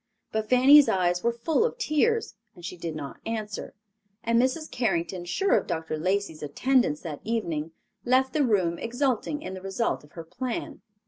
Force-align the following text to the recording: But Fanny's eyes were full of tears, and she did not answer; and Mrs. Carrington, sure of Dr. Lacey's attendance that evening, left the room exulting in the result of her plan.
But 0.31 0.49
Fanny's 0.49 0.89
eyes 0.89 1.21
were 1.23 1.31
full 1.31 1.63
of 1.63 1.77
tears, 1.77 2.33
and 2.55 2.65
she 2.65 2.75
did 2.75 2.95
not 2.95 3.19
answer; 3.23 3.75
and 4.23 4.41
Mrs. 4.41 4.71
Carrington, 4.71 5.25
sure 5.25 5.55
of 5.55 5.67
Dr. 5.67 5.95
Lacey's 5.95 6.41
attendance 6.41 7.01
that 7.01 7.21
evening, 7.23 7.69
left 8.03 8.33
the 8.33 8.43
room 8.43 8.79
exulting 8.79 9.43
in 9.43 9.53
the 9.53 9.61
result 9.61 10.03
of 10.03 10.13
her 10.13 10.23
plan. 10.23 10.81